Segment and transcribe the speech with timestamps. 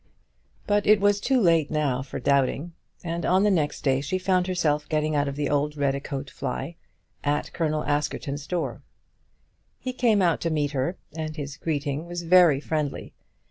[0.65, 4.47] But it was too late now for doubting, and on the next day she found
[4.47, 6.75] herself getting out of the old Redicote fly,
[7.23, 8.81] at Colonel Askerton's door.
[9.79, 13.13] He came out to meet her, and his greeting was very friendly.